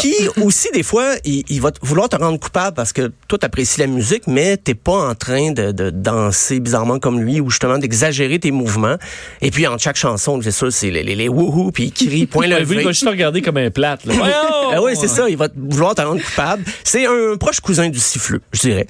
qui 0.00 0.14
aussi, 0.42 0.68
des 0.72 0.82
fois, 0.82 1.14
il, 1.24 1.44
il 1.48 1.60
va 1.60 1.70
vouloir 1.82 2.08
te 2.08 2.16
rendre 2.16 2.38
coupable 2.38 2.74
parce 2.74 2.92
que 2.92 3.12
toi, 3.28 3.38
t'apprécies 3.38 3.80
la 3.80 3.86
musique, 3.86 4.26
mais 4.26 4.56
t'es 4.56 4.74
pas 4.74 5.08
en 5.08 5.14
train 5.14 5.52
de, 5.52 5.72
de 5.72 5.90
danser 5.90 6.60
bizarrement 6.60 6.98
comme 6.98 7.20
lui 7.20 7.40
ou 7.40 7.50
justement 7.50 7.78
d'exagérer 7.78 8.38
tes 8.38 8.50
mouvements. 8.50 8.96
Et 9.42 9.50
puis, 9.50 9.66
en 9.66 9.78
chaque 9.78 9.96
chanson, 9.96 10.40
c'est 10.42 10.50
sûr, 10.50 10.72
c'est 10.72 10.90
les, 10.90 11.02
les, 11.02 11.14
les 11.14 11.28
wouhou, 11.28 11.70
puis 11.72 11.84
il 11.84 11.92
crie, 11.92 12.26
point 12.26 12.46
levé. 12.46 12.76
il 12.76 12.84
va 12.84 12.92
juste 12.92 13.04
te 13.04 13.08
regarder 13.10 13.42
comme 13.42 13.56
un 13.58 13.70
plate. 13.70 14.04
Là. 14.04 14.14
Ah 14.72 14.82
oui, 14.82 14.92
c'est 15.00 15.06
ça. 15.08 15.28
Il 15.28 15.36
va 15.36 15.46
vouloir 15.56 15.94
te 15.94 16.02
rendre 16.02 16.20
coupable. 16.20 16.64
C'est 16.82 17.06
un 17.06 17.36
proche 17.38 17.60
cousin 17.60 17.88
du 17.88 18.00
siffleux, 18.00 18.40
je 18.52 18.60
dirais. 18.62 18.86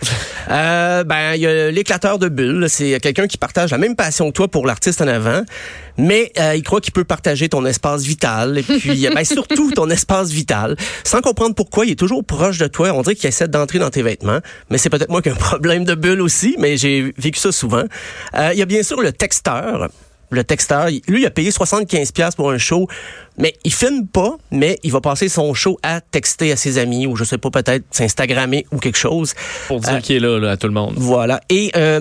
Euh, 0.50 1.04
ben, 1.04 1.34
il 1.34 1.42
y 1.42 1.46
a 1.46 1.70
l'éclateur 1.70 2.18
de 2.18 2.28
bulles. 2.28 2.66
C'est 2.70 2.98
quelqu'un 3.00 3.26
qui 3.26 3.36
partage 3.36 3.72
la 3.72 3.78
même 3.78 3.94
passion 3.94 4.28
que 4.28 4.32
toi 4.32 4.48
pour 4.48 4.66
l'artiste 4.66 5.02
en 5.02 5.06
avant, 5.08 5.42
mais 5.98 6.32
euh, 6.38 6.54
il 6.56 6.62
croit 6.62 6.80
qu'il 6.80 6.92
peut 6.92 7.04
partager 7.04 7.48
ton 7.48 7.64
espace 7.64 8.02
vital. 8.02 8.58
Et 8.58 8.62
puis, 8.62 9.08
ben, 9.14 9.24
surtout 9.24 9.70
ton 9.72 9.88
espace 9.90 10.30
vital. 10.30 10.76
Sans 11.04 11.20
comprendre 11.20 11.54
pourquoi, 11.54 11.86
il 11.86 11.92
est 11.92 11.98
toujours 11.98 12.24
proche 12.24 12.58
de 12.58 12.66
toi. 12.66 12.90
On 12.92 13.02
dirait 13.02 13.14
qu'il 13.14 13.28
essaie 13.28 13.48
d'entrer 13.48 13.78
dans 13.78 13.90
tes 13.90 14.02
vêtements. 14.02 14.40
Mais 14.70 14.78
c'est 14.78 14.90
peut-être 14.90 15.10
moi 15.10 15.22
qui 15.22 15.28
ai 15.28 15.32
un 15.32 15.36
problème 15.36 15.84
de 15.84 15.94
bulles 15.94 16.20
aussi, 16.20 16.56
mais 16.58 16.76
j'ai 16.76 17.12
vécu 17.16 17.38
ça 17.40 17.52
souvent. 17.52 17.84
Euh, 18.34 18.50
il 18.52 18.58
y 18.58 18.62
a 18.62 18.66
bien 18.66 18.82
sûr 18.82 19.00
le 19.00 19.12
texteur 19.12 19.88
le 20.30 20.44
texteur, 20.44 20.88
lui, 21.08 21.22
il 21.22 21.26
a 21.26 21.30
payé 21.30 21.50
75 21.50 22.12
pièces 22.12 22.34
pour 22.34 22.50
un 22.50 22.58
show, 22.58 22.88
mais 23.38 23.54
il 23.64 23.72
filme 23.72 24.06
pas, 24.06 24.36
mais 24.50 24.78
il 24.82 24.90
va 24.92 25.00
passer 25.00 25.28
son 25.28 25.54
show 25.54 25.78
à 25.82 26.00
texter 26.00 26.52
à 26.52 26.56
ses 26.56 26.78
amis 26.78 27.06
ou 27.06 27.16
je 27.16 27.24
sais 27.24 27.38
pas 27.38 27.50
peut-être 27.50 27.84
s'instagrammer 27.90 28.66
ou 28.72 28.78
quelque 28.78 28.98
chose. 28.98 29.34
Pour 29.68 29.80
dire 29.80 29.94
Euh, 29.94 30.00
qu'il 30.00 30.16
est 30.16 30.20
là, 30.20 30.38
là, 30.38 30.50
à 30.52 30.56
tout 30.56 30.66
le 30.66 30.72
monde. 30.72 30.94
Voilà. 30.96 31.40
Et 31.48 31.70
euh, 31.76 32.00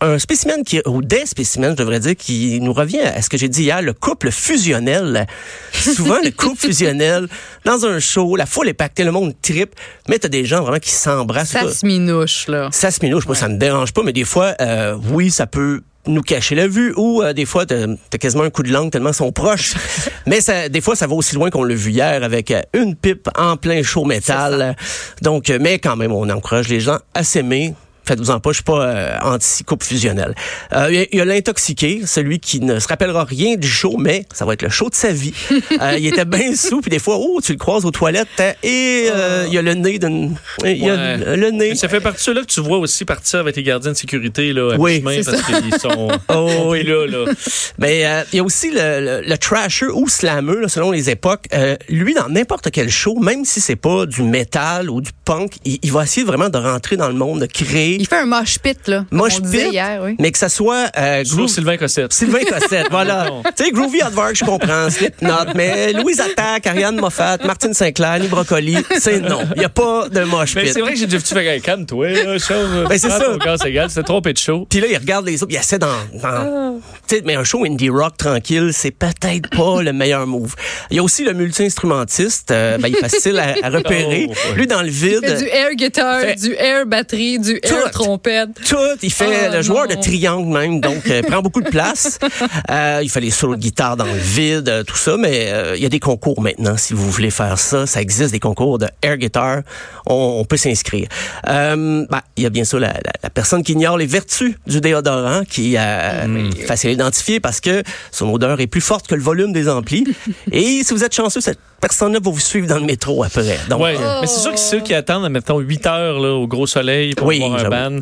un 0.00 0.18
spécimen 0.18 0.64
qui 0.64 0.80
ou 0.86 1.02
des 1.02 1.26
spécimens, 1.26 1.70
je 1.70 1.76
devrais 1.76 2.00
dire, 2.00 2.16
qui 2.16 2.60
nous 2.60 2.72
revient 2.72 3.00
à 3.00 3.22
ce 3.22 3.28
que 3.28 3.36
j'ai 3.36 3.48
dit 3.48 3.64
hier, 3.64 3.82
le 3.82 3.92
couple 3.92 4.30
fusionnel. 4.30 5.26
Souvent, 5.72 6.18
le 6.22 6.30
couple 6.30 6.58
fusionnel 6.58 7.28
dans 7.64 7.84
un 7.84 7.98
show, 7.98 8.36
la 8.36 8.46
foule 8.46 8.68
est 8.68 8.74
pactée, 8.74 9.04
le 9.04 9.12
monde 9.12 9.34
tripe, 9.42 9.74
mais 10.08 10.18
t'as 10.18 10.28
des 10.28 10.44
gens 10.44 10.62
vraiment 10.62 10.78
qui 10.78 10.90
s'embrassent. 10.90 11.50
ça 11.50 11.70
se 11.70 11.86
minouche 11.86 12.48
là. 12.48 12.68
Ça 12.72 12.90
se 12.90 13.00
minouche, 13.02 13.26
moi, 13.26 13.34
ça 13.34 13.48
me 13.48 13.58
dérange 13.58 13.92
pas, 13.92 14.02
mais 14.02 14.12
des 14.12 14.24
fois, 14.24 14.54
euh, 14.60 14.96
oui, 15.12 15.30
ça 15.30 15.46
peut 15.46 15.80
nous 16.06 16.22
cacher 16.22 16.54
la 16.54 16.66
vue 16.66 16.94
ou 16.96 17.22
euh, 17.22 17.32
des 17.32 17.44
fois 17.44 17.66
t'as 17.66 17.86
quasiment 18.18 18.44
un 18.44 18.50
coup 18.50 18.62
de 18.62 18.72
langue 18.72 18.90
tellement 18.90 19.10
ils 19.10 19.14
sont 19.14 19.32
proches 19.32 19.74
mais 20.26 20.40
ça, 20.40 20.68
des 20.68 20.80
fois 20.80 20.96
ça 20.96 21.06
va 21.06 21.14
aussi 21.14 21.34
loin 21.34 21.50
qu'on 21.50 21.62
l'a 21.62 21.74
vu 21.74 21.90
hier 21.90 22.22
avec 22.24 22.50
euh, 22.50 22.62
une 22.72 22.96
pipe 22.96 23.28
en 23.36 23.56
plein 23.56 23.82
show 23.82 24.04
métal 24.04 24.76
donc 25.20 25.50
euh, 25.50 25.58
mais 25.60 25.78
quand 25.78 25.96
même 25.96 26.12
on 26.12 26.28
encourage 26.30 26.68
les 26.68 26.80
gens 26.80 26.98
à 27.12 27.22
s'aimer 27.22 27.74
Faites-vous-en 28.10 28.40
pas, 28.40 28.50
je 28.50 28.54
suis 28.54 28.64
pas 28.64 28.82
euh, 28.86 29.16
anti-coupe 29.22 29.84
fusionnel. 29.84 30.34
Euh, 30.72 30.88
Il 31.12 31.16
y 31.16 31.20
a- 31.20 31.24
l'intoxiqué, 31.24 32.00
celui 32.06 32.40
qui 32.40 32.58
ne 32.60 32.80
se 32.80 32.88
rappellera 32.88 33.22
rien 33.22 33.54
du 33.54 33.68
show, 33.68 33.96
mais 33.98 34.24
ça 34.34 34.44
va 34.44 34.54
être 34.54 34.62
le 34.62 34.68
show 34.68 34.90
de 34.90 34.96
sa 34.96 35.12
vie. 35.12 35.32
Euh, 35.80 35.96
il 35.98 36.06
était 36.06 36.24
bien 36.24 36.54
sous, 36.56 36.80
puis 36.80 36.90
des 36.90 36.98
fois, 36.98 37.16
oh, 37.18 37.40
tu 37.42 37.52
le 37.52 37.58
croises 37.58 37.84
aux 37.84 37.90
toilettes, 37.92 38.26
hein, 38.40 38.52
et 38.64 39.06
euh, 39.10 39.44
il 39.46 39.54
y 39.54 39.58
a 39.58 39.62
le 39.62 39.72
nez 39.74 39.98
d'une... 40.00 40.34
Il 40.64 40.76
y 40.84 40.90
a 40.90 40.94
Ouais. 40.94 41.36
le- 41.36 41.50
nez. 41.52 41.74
Ça 41.76 41.88
fait 41.88 42.00
partie 42.00 42.18
de 42.18 42.22
ceux-là 42.24 42.40
que 42.42 42.46
tu 42.46 42.60
vois 42.60 42.78
aussi 42.78 43.04
partir 43.04 43.38
avec 43.40 43.54
tes 43.54 43.62
gardiens 43.62 43.92
de 43.92 43.96
sécurité 43.96 44.52
là, 44.52 44.72
à 44.74 44.76
Oui, 44.76 44.96
chemin 44.98 45.22
parce 45.24 45.42
qu'ils 45.42 45.74
sont, 45.80 46.08
Oh, 46.28 46.64
oui. 46.70 46.82
là. 46.82 47.06
là. 47.06 47.32
Mais 47.78 48.04
il 48.32 48.36
y 48.36 48.40
a 48.40 48.44
aussi 48.44 48.70
le, 48.72 49.20
le, 49.22 49.28
le 49.28 49.38
trasher 49.38 49.86
ou 49.86 50.08
slammer, 50.08 50.60
là, 50.60 50.68
selon 50.68 50.90
les 50.90 51.08
époques. 51.08 51.46
Lui, 51.88 52.14
dans 52.14 52.28
n'importe 52.28 52.70
quel 52.72 52.90
show, 52.90 53.18
même 53.20 53.44
si 53.44 53.60
c'est 53.60 53.76
pas 53.76 54.06
du 54.06 54.22
métal 54.22 54.90
ou 54.90 55.00
du 55.00 55.10
punk, 55.24 55.52
il, 55.64 55.78
il 55.82 55.92
va 55.92 56.02
essayer 56.02 56.26
vraiment 56.26 56.48
de 56.48 56.58
rentrer 56.58 56.96
dans 56.96 57.08
le 57.08 57.14
monde, 57.14 57.40
de 57.40 57.46
créer. 57.46 57.99
Il 58.00 58.06
fait 58.08 58.16
un 58.16 58.24
mosh 58.26 58.58
pit 58.58 58.78
là. 58.88 59.04
disait 59.42 59.64
pit, 59.66 59.72
hier, 59.74 60.00
oui. 60.02 60.16
mais 60.18 60.32
que 60.32 60.38
ça 60.38 60.48
soit 60.48 60.90
euh, 60.96 61.22
Sylvain 61.48 61.76
Cossette. 61.76 62.12
Sylvain 62.14 62.40
Cossette, 62.48 62.86
voilà. 62.90 63.28
Tu 63.56 63.64
sais, 63.64 63.70
Groovy 63.72 64.00
Hardvark, 64.00 64.34
je 64.36 64.44
comprends, 64.44 64.88
Slipknot, 64.88 65.52
mais 65.54 65.92
Louise 65.92 66.18
Attaque, 66.20 66.66
Ariane 66.66 66.96
Moffat, 66.96 67.36
Martine 67.44 67.74
Sinclair, 67.74 68.18
Ni 68.18 68.26
Brocoli, 68.28 68.78
c'est 68.98 69.20
non. 69.20 69.40
Il 69.54 69.58
n'y 69.58 69.64
a 69.66 69.68
pas 69.68 70.08
de 70.08 70.20
moche 70.22 70.54
Mais 70.54 70.62
pit. 70.64 70.72
c'est 70.72 70.80
vrai 70.80 70.92
que 70.94 70.98
j'ai 70.98 71.04
déjà 71.06 71.18
vu 71.18 71.24
tu 71.24 71.34
fais 71.34 71.60
calme-toi, 71.60 72.08
là, 72.08 72.38
chose. 72.38 72.86
Ben, 72.88 72.98
c'est 72.98 73.08
prends 73.08 73.56
ça. 73.56 73.88
c'était 73.88 74.02
trompé 74.02 74.32
de 74.32 74.38
chaud. 74.38 74.66
Puis 74.70 74.80
là, 74.80 74.86
il 74.90 74.96
regarde 74.96 75.26
les 75.26 75.42
autres, 75.42 75.52
il 75.52 75.58
essaie 75.58 75.78
d'en... 75.78 75.88
d'en- 76.14 76.80
Tu 77.06 77.16
sais, 77.16 77.22
mais 77.26 77.34
un 77.36 77.44
show 77.44 77.64
indie 77.66 77.90
rock 77.90 78.16
tranquille, 78.16 78.70
c'est 78.72 78.92
peut-être 78.92 79.50
pas 79.50 79.82
le 79.82 79.92
meilleur 79.92 80.26
move. 80.26 80.54
Il 80.90 80.96
y 80.96 81.00
a 81.00 81.02
aussi 81.02 81.22
le 81.24 81.34
multi-instrumentiste, 81.34 82.50
euh, 82.50 82.78
ben, 82.78 82.88
il 82.88 82.96
est 82.96 83.00
facile 83.00 83.38
à, 83.38 83.54
à 83.62 83.68
repérer. 83.70 84.28
Oh, 84.30 84.32
ouais. 84.50 84.54
Lui, 84.56 84.66
dans 84.66 84.82
le 84.82 84.88
vide... 84.88 85.20
Il 85.22 85.28
fait 85.28 85.36
du 85.38 85.48
air 85.48 85.74
guitar, 85.74 86.20
Fait- 86.20 86.34
du 86.36 86.52
air 86.54 86.86
batterie, 86.86 87.38
du 87.38 87.58
air. 87.62 87.89
Trompette. 87.92 88.48
Tout, 88.66 88.76
il 89.02 89.12
fait 89.12 89.48
Oh, 89.50 89.54
le 89.56 89.62
joueur 89.62 89.86
non. 89.88 89.94
de 89.94 90.00
triangle 90.00 90.48
même, 90.52 90.80
donc 90.80 91.06
euh, 91.08 91.22
prend 91.22 91.42
beaucoup 91.42 91.62
de 91.62 91.68
place. 91.70 92.18
Euh, 92.70 93.00
il 93.02 93.08
fait 93.10 93.20
les 93.20 93.30
solos 93.30 93.56
de 93.56 93.60
guitare 93.60 93.96
dans 93.96 94.04
le 94.04 94.12
vide, 94.16 94.68
euh, 94.68 94.82
tout 94.84 94.96
ça, 94.96 95.16
mais 95.18 95.48
euh, 95.50 95.76
il 95.76 95.82
y 95.82 95.86
a 95.86 95.88
des 95.88 95.98
concours 95.98 96.40
maintenant. 96.40 96.76
Si 96.76 96.94
vous 96.94 97.10
voulez 97.10 97.30
faire 97.30 97.58
ça, 97.58 97.86
ça 97.86 98.00
existe 98.00 98.32
des 98.32 98.38
concours 98.38 98.78
de 98.78 98.86
air 99.02 99.16
guitar. 99.16 99.62
On, 100.06 100.36
on 100.40 100.44
peut 100.44 100.56
s'inscrire. 100.56 101.08
Euh, 101.48 102.06
ben, 102.08 102.20
il 102.36 102.42
y 102.42 102.46
a 102.46 102.50
bien 102.50 102.64
sûr 102.64 102.78
la, 102.78 102.88
la- 102.88 103.00
la 103.22 103.30
personne 103.30 103.62
qui 103.62 103.72
ignore 103.72 103.98
les 103.98 104.06
vertus 104.06 104.54
du 104.66 104.80
déodorant, 104.80 105.42
qui 105.44 105.74
euh, 105.76 106.50
est 106.56 106.64
facile 106.66 106.90
à 106.90 106.92
identifier 106.92 107.40
parce 107.40 107.60
que 107.60 107.82
son 108.12 108.32
odeur 108.32 108.60
est 108.60 108.66
plus 108.66 108.80
forte 108.80 109.06
que 109.06 109.14
le 109.14 109.22
volume 109.22 109.52
des 109.52 109.68
amplis. 109.68 110.04
Et 110.52 110.82
si 110.84 110.92
vous 110.94 111.02
êtes 111.04 111.14
chanceux, 111.14 111.40
cette 111.40 111.58
personne-là 111.80 112.18
va 112.22 112.30
vous 112.30 112.38
suivre 112.40 112.66
dans 112.66 112.78
le 112.78 112.84
métro 112.84 113.22
après. 113.24 113.58
Donc, 113.68 113.80
Ouais, 113.80 113.96
euh, 113.98 114.18
mais 114.20 114.26
c'est 114.26 114.40
sûr 114.40 114.52
que 114.52 114.58
ceux 114.60 114.80
qui 114.80 114.94
attendent, 114.94 115.28
mettons, 115.30 115.58
8 115.58 115.86
heures 115.86 116.20
là, 116.20 116.32
au 116.34 116.46
gros 116.46 116.66
soleil 116.66 117.14
pour 117.14 117.26
Oui, 117.28 117.38
voir 117.38 117.54
un 117.64 117.68
band, 117.68 118.00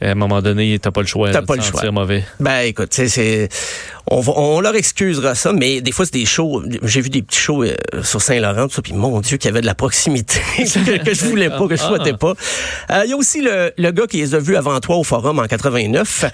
à 0.00 0.10
un 0.10 0.14
moment 0.14 0.40
donné, 0.40 0.78
t'as 0.78 0.90
pas 0.90 1.00
le 1.02 1.06
choix. 1.06 1.30
T'as 1.30 1.40
de 1.42 1.46
pas 1.46 1.56
le 1.56 1.62
choix. 1.62 1.90
mauvais. 1.90 2.24
Ben 2.40 2.60
écoute, 2.60 2.88
c'est, 2.92 3.08
c'est 3.08 3.48
on, 4.10 4.20
va- 4.20 4.32
on 4.36 4.60
leur 4.60 4.74
excusera 4.76 5.34
ça, 5.34 5.52
mais 5.52 5.80
des 5.80 5.92
fois 5.92 6.04
c'est 6.06 6.14
des 6.14 6.24
shows. 6.24 6.62
J'ai 6.82 7.00
vu 7.00 7.10
des 7.10 7.22
petits 7.22 7.38
shows 7.40 7.64
euh, 7.64 7.74
sur 8.02 8.22
Saint-Laurent, 8.22 8.68
tout 8.68 8.74
ça, 8.74 8.82
puis 8.82 8.92
mon 8.94 9.20
Dieu, 9.20 9.36
qu'il 9.36 9.48
y 9.48 9.52
avait 9.52 9.60
de 9.60 9.66
la 9.66 9.74
proximité 9.74 10.38
que, 10.56 11.04
que 11.04 11.14
je 11.14 11.24
voulais 11.24 11.50
pas, 11.50 11.66
que 11.68 11.76
je 11.76 11.82
souhaitais 11.82 12.12
pas. 12.14 12.34
Euh, 12.90 13.02
Il 13.04 13.10
y 13.10 13.12
a 13.12 13.16
aussi 13.16 13.42
le, 13.42 13.72
le 13.76 13.90
gars 13.90 14.06
qui 14.06 14.18
les 14.18 14.34
a 14.34 14.38
vus 14.38 14.56
avant 14.56 14.78
toi 14.80 14.96
au 14.96 15.04
forum 15.04 15.38
en 15.40 15.44
89. 15.46 16.24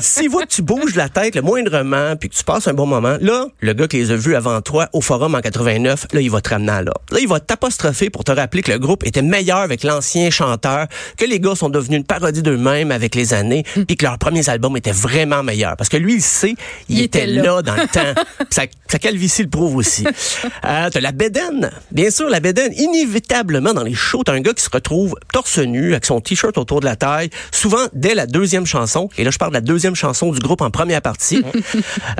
S'il 0.00 0.30
voit 0.30 0.44
que 0.44 0.50
tu 0.50 0.62
bouges 0.62 0.94
la 0.94 1.08
tête 1.08 1.34
le 1.34 1.42
moindrement, 1.42 2.16
puis 2.16 2.28
que 2.28 2.34
tu 2.34 2.44
passes 2.44 2.66
un 2.68 2.74
bon 2.74 2.86
moment, 2.86 3.16
là, 3.20 3.46
le 3.60 3.72
gars 3.74 3.86
qui 3.88 3.98
les 3.98 4.10
a 4.10 4.16
vus 4.16 4.34
avant 4.34 4.60
toi 4.62 4.88
au 4.92 5.00
forum 5.00 5.34
en 5.34 5.40
89, 5.40 5.67
là, 5.76 6.20
il 6.20 6.30
va 6.30 6.40
te 6.40 6.50
ramener 6.50 6.72
à 6.72 6.82
l'ordre. 6.82 7.00
Là, 7.10 7.18
il 7.20 7.28
va 7.28 7.40
t'apostropher 7.40 8.10
pour 8.10 8.24
te 8.24 8.32
rappeler 8.32 8.62
que 8.62 8.72
le 8.72 8.78
groupe 8.78 9.04
était 9.06 9.22
meilleur 9.22 9.58
avec 9.58 9.82
l'ancien 9.84 10.30
chanteur, 10.30 10.86
que 11.16 11.24
les 11.24 11.40
gars 11.40 11.54
sont 11.54 11.68
devenus 11.68 11.98
une 11.98 12.04
parodie 12.04 12.42
d'eux-mêmes 12.42 12.90
avec 12.90 13.14
les 13.14 13.34
années, 13.34 13.64
puis 13.86 13.96
que 13.96 14.04
leurs 14.04 14.18
premiers 14.18 14.48
albums 14.48 14.76
étaient 14.76 14.92
vraiment 14.92 15.42
meilleurs. 15.42 15.76
Parce 15.76 15.90
que 15.90 15.96
lui, 15.96 16.14
il 16.14 16.22
sait, 16.22 16.54
il, 16.88 16.98
Il 16.98 17.02
était, 17.04 17.24
était 17.24 17.32
là. 17.32 17.42
là. 17.42 17.62
dans 17.62 17.74
le 17.74 17.86
temps. 17.86 18.22
Sa, 18.50 18.62
sa 18.90 18.98
calvitie 18.98 19.42
le 19.42 19.50
prouve 19.50 19.76
aussi. 19.76 20.04
Euh, 20.06 20.88
t'as 20.90 21.00
la 21.00 21.12
bédaine. 21.12 21.70
Bien 21.90 22.10
sûr, 22.10 22.28
la 22.28 22.40
bédaine, 22.40 22.72
inévitablement, 22.74 23.74
dans 23.74 23.82
les 23.82 23.94
shows, 23.94 24.22
t'as 24.24 24.32
un 24.32 24.40
gars 24.40 24.54
qui 24.54 24.62
se 24.62 24.70
retrouve 24.72 25.14
torse 25.32 25.58
nu, 25.58 25.92
avec 25.92 26.06
son 26.06 26.20
t-shirt 26.20 26.56
autour 26.56 26.80
de 26.80 26.86
la 26.86 26.96
taille, 26.96 27.30
souvent 27.52 27.86
dès 27.92 28.14
la 28.14 28.26
deuxième 28.26 28.64
chanson. 28.64 29.10
Et 29.18 29.24
là, 29.24 29.30
je 29.30 29.38
parle 29.38 29.52
de 29.52 29.56
la 29.56 29.60
deuxième 29.60 29.94
chanson 29.94 30.30
du 30.32 30.38
groupe 30.38 30.62
en 30.62 30.70
première 30.70 31.02
partie. 31.02 31.42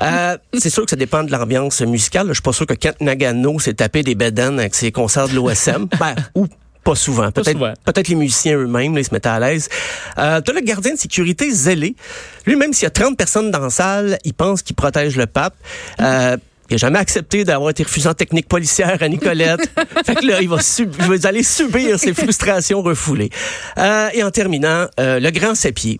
Euh, 0.02 0.36
c'est 0.56 0.70
sûr 0.70 0.84
que 0.84 0.90
ça 0.90 0.96
dépend 0.96 1.24
de 1.24 1.32
l'ambiance 1.32 1.80
musicale. 1.80 2.28
Je 2.28 2.34
suis 2.34 2.42
pas 2.42 2.52
sûr 2.52 2.66
que 2.66 2.74
Kent 2.74 3.00
Nagano 3.00 3.37
s'est 3.58 3.74
tapé 3.74 4.02
des 4.02 4.14
bédaines 4.14 4.58
avec 4.58 4.74
ses 4.74 4.92
concerts 4.92 5.28
de 5.28 5.34
l'OSM. 5.34 5.86
ben, 6.00 6.14
ou 6.34 6.46
pas 6.84 6.94
souvent. 6.94 7.30
Peut-être 7.30 7.58
peut-être 7.84 8.08
les 8.08 8.14
musiciens 8.14 8.56
eux-mêmes, 8.56 8.96
ils 8.96 9.04
se 9.04 9.12
mettaient 9.12 9.28
à 9.28 9.38
l'aise. 9.38 9.68
Euh, 10.18 10.40
t'as 10.40 10.52
le 10.52 10.60
gardien 10.60 10.94
de 10.94 10.98
sécurité 10.98 11.50
zélé. 11.50 11.94
Lui, 12.46 12.56
même 12.56 12.72
s'il 12.72 12.84
y 12.84 12.86
a 12.86 12.90
30 12.90 13.16
personnes 13.16 13.50
dans 13.50 13.58
la 13.58 13.70
salle, 13.70 14.18
il 14.24 14.32
pense 14.32 14.62
qu'il 14.62 14.74
protège 14.74 15.16
le 15.16 15.26
pape. 15.26 15.54
Euh, 16.00 16.36
il 16.70 16.74
n'a 16.74 16.78
jamais 16.78 16.98
accepté 16.98 17.44
d'avoir 17.44 17.70
été 17.70 17.82
refusé 17.82 18.08
en 18.08 18.14
technique 18.14 18.46
policière 18.46 19.02
à 19.02 19.08
Nicolette. 19.08 19.70
fait 20.04 20.14
que 20.16 20.26
là, 20.26 20.40
il 20.42 20.48
va, 20.48 20.60
sub- 20.60 20.94
il 20.98 21.06
va 21.06 21.28
aller 21.28 21.42
subir 21.42 21.98
ses 21.98 22.12
frustrations 22.12 22.82
refoulées. 22.82 23.30
Euh, 23.78 24.08
et 24.12 24.22
en 24.22 24.30
terminant, 24.30 24.86
euh, 25.00 25.18
le 25.18 25.30
grand 25.30 25.54
sépier. 25.54 25.98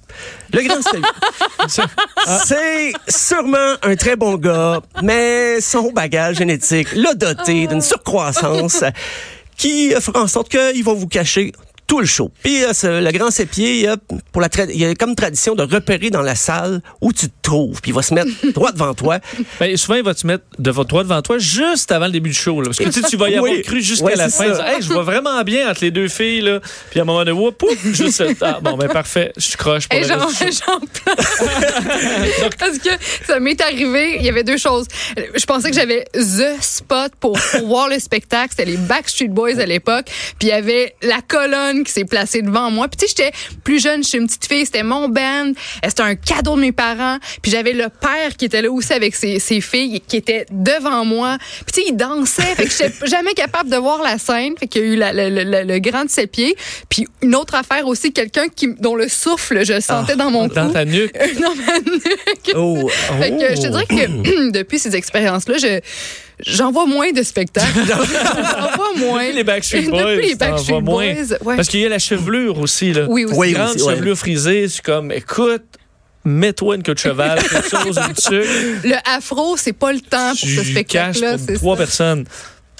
Le 0.53 0.63
grand 0.63 0.83
sépier. 0.83 1.85
C'est 2.45 2.93
sûrement 3.09 3.75
un 3.83 3.97
très 3.97 4.17
bon 4.17 4.37
gars, 4.37 4.81
mais 5.03 5.61
son 5.61 5.91
bagage 5.93 6.37
génétique 6.37 6.89
l'a 6.95 7.15
doté 7.15 7.67
d'une 7.67 7.81
surcroissance 7.81 8.85
qui 9.57 9.91
fera 10.01 10.23
en 10.23 10.29
sorte 10.29 10.49
qu'il 10.51 10.85
va 10.85 10.93
vous 10.93 11.09
cacher 11.09 11.53
tout 11.89 11.99
le 12.01 12.07
show. 12.07 12.31
Puis 12.45 12.63
euh, 12.63 13.01
le 13.01 13.11
grand 13.11 13.31
sépier, 13.31 13.77
il 13.77 13.81
y 13.81 13.87
a, 13.89 13.97
pour 14.31 14.41
la 14.43 14.49
tra- 14.49 14.69
il 14.71 14.79
y 14.79 14.85
a 14.85 14.95
comme 14.95 15.15
tradition 15.17 15.55
de 15.57 15.63
repérer 15.63 16.11
dans 16.11 16.21
la 16.23 16.35
salle 16.37 16.83
où 17.01 17.13
tu 17.13 17.29
te 17.29 17.35
trouves. 17.43 17.81
Puis 17.81 17.91
il 17.91 17.95
va 17.95 18.03
se 18.03 18.13
mettre 18.15 18.29
droit 18.55 18.73
devant 18.73 18.93
toi. 18.95 19.19
Ben, 19.59 19.75
souvent, 19.77 19.95
il 19.97 20.05
va 20.05 20.15
te 20.15 20.27
mettre 20.27 20.45
de 20.59 20.71
droit 20.71 21.03
devant 21.03 21.23
toi 21.23 21.39
juste 21.39 21.91
avant 21.91 22.05
le 22.07 22.13
début 22.13 22.29
du 22.31 22.37
show. 22.37 22.61
Là, 22.61 22.67
parce 22.67 22.79
que 22.79 22.85
tu, 22.85 22.93
sais, 23.01 23.09
tu 23.09 23.17
vas 23.17 23.31
y 23.31 23.37
avoir 23.37 23.51
Oui. 23.51 23.63
cru 23.63 23.81
jusqu'à 23.81 24.05
Ouais, 24.05 24.17
la 24.17 24.29
fin. 24.29 24.45
Hey, 24.67 24.83
je 24.83 24.93
vois 24.93 25.03
vraiment 25.03 25.43
bien 25.43 25.71
entre 25.71 25.81
les 25.83 25.91
deux 25.91 26.09
filles. 26.09 26.43
Là. 26.43 26.61
Puis 26.91 27.01
à 27.01 27.03
un 27.03 27.07
moment 27.07 27.25
donné, 27.25 27.33
whoop, 27.33 27.57
pouf, 27.57 27.79
juste, 27.95 28.23
ah, 28.43 28.59
bon, 28.63 28.77
ben 28.77 28.89
parfait, 28.89 29.33
je 29.39 29.57
croche 29.57 29.89
pour 29.89 29.99
Et 29.99 30.03
le 30.03 30.09
j'en 30.09 30.27
reste 30.27 30.45
du 30.45 30.53
show. 30.53 30.59
j'en 30.67 30.81
pleure. 30.81 31.17
Parce 32.59 32.79
que 32.79 32.91
ça 33.27 33.41
m'est 33.41 33.61
arrivé, 33.61 34.17
il 34.19 34.25
y 34.25 34.29
avait 34.29 34.45
deux 34.45 34.57
choses. 34.59 34.87
Je 35.35 35.45
pensais 35.47 35.71
que 35.71 35.77
j'avais 35.77 36.05
the 36.15 36.61
spot 36.61 37.13
pour, 37.19 37.39
pour 37.53 37.67
voir 37.67 37.89
le 37.89 37.99
spectacle. 37.99 38.49
C'était 38.51 38.71
les 38.71 38.77
Backstreet 38.77 39.29
Boys 39.29 39.59
à 39.59 39.67
l'époque. 39.67 40.07
Puis 40.39 40.49
il 40.49 40.49
y 40.49 40.53
avait 40.53 40.95
la 41.03 41.21
colonne 41.27 41.78
qui 41.85 41.93
s'est 41.93 42.05
placée 42.05 42.43
devant 42.43 42.71
moi. 42.71 42.89
Puis 42.89 42.99
tu 42.99 43.07
sais, 43.07 43.15
j'étais 43.17 43.37
plus 43.65 43.83
jeune, 43.83 44.03
je 44.03 44.09
suis 44.09 44.19
une 44.19 44.27
petite 44.27 44.47
fille, 44.47 44.65
c'était 44.67 44.83
mon 44.83 45.09
band. 45.09 45.53
C'était 45.85 46.03
un 46.03 46.15
cadeau 46.15 46.57
de 46.57 46.61
mes 46.61 46.73
parents. 46.73 47.19
Puis 47.43 47.51
j'avais 47.51 47.73
le 47.73 47.89
père 47.89 48.37
qui 48.37 48.47
était 48.47 48.63
là 48.63 48.71
aussi 48.71 48.93
avec 48.93 49.15
ses, 49.15 49.39
ses 49.39 49.61
filles 49.61 50.01
qui 50.07 50.17
étaient 50.17 50.47
devant 50.51 51.05
moi. 51.05 51.39
Puis 51.67 51.73
tu 51.75 51.81
sais, 51.83 51.87
il 51.91 51.97
dansait. 51.97 52.43
Fait 52.55 52.65
que 52.65 52.71
j'étais 52.71 52.93
jamais 53.07 53.35
capable 53.35 53.71
de 53.71 53.77
voir 53.77 54.03
la 54.03 54.19
scène. 54.19 54.55
Fait 54.59 54.67
qu'il 54.67 54.83
y 54.83 54.85
a 54.85 54.89
eu 54.89 54.97
la- 54.97 55.13
le, 55.13 55.79
grand 55.79 56.05
de 56.05 56.11
ses 56.11 56.27
pieds. 56.27 56.57
Puis 56.89 57.07
une 57.23 57.35
autre 57.35 57.55
affaire 57.55 57.87
aussi, 57.87 58.13
quelqu'un 58.13 58.49
qui 58.49 58.69
dont 58.79 58.95
le 58.95 59.09
souffle, 59.09 59.65
je 59.65 59.75
le 59.75 59.81
sentais 59.81 60.17
dans 60.17 60.31
mon 60.31 60.47
Dans 60.49 60.67
cou. 60.69 60.73
ta 60.73 60.85
nuque? 60.85 61.13
dans 61.41 61.55
ma 61.55 61.79
nuque. 61.79 62.53
Oh, 62.55 62.89
Fait 63.21 63.31
que 63.31 63.57
je 63.57 63.63
te 63.63 63.67
dirais 63.69 63.87
que 63.87 64.51
depuis 64.53 64.79
ces 64.79 64.95
expériences-là, 64.97 65.59
je 65.59 65.81
j'en 66.47 66.71
vois 66.71 66.87
moins 66.87 67.13
de 67.13 67.23
spectacles. 67.23 67.81
j'en 67.89 68.77
vois 68.77 68.95
moins. 68.97 69.31
Les 69.31 69.45
Backstreet 69.45 69.83
Depuis 69.83 69.91
Boys, 69.91 70.15
les 70.17 70.37
t'en 70.37 70.51
Backstreet 70.51 70.73
vois 70.73 70.81
moins. 70.81 71.15
Boys, 71.15 71.37
ouais. 71.45 71.57
Parce 71.57 71.69
qu'il 71.69 71.81
y 71.81 71.87
a 71.87 71.89
la 71.89 71.99
chevelure 71.99 72.59
aussi. 72.59 72.93
Là. 72.93 73.07
Oui, 73.09 73.25
aussi. 73.25 73.35
Oui, 73.37 73.53
Grande 73.53 73.77
aussi, 73.77 73.85
ouais. 73.85 73.95
chevelure 73.95 74.17
frisée, 74.19 74.69
c'est 74.69 74.83
comme, 74.83 75.13
écoute, 75.13 75.63
mets-toi 76.25 76.77
une 76.77 76.83
queue 76.83 76.95
de 76.95 76.99
cheval, 76.99 77.39
quelque 77.49 77.69
chose, 77.69 77.99
une 77.99 78.15
tuque. 78.15 78.85
Le 78.85 78.97
afro, 79.09 79.57
c'est 79.57 79.73
pas 79.73 79.93
le 79.93 80.01
temps 80.01 80.31
pour 80.31 80.49
ce 80.49 80.65
spectacle-là. 80.65 81.37
pour 81.39 81.55
trois 81.57 81.77
ça. 81.77 81.83
personnes. 81.83 82.25